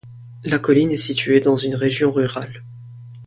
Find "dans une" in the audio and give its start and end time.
1.41-1.75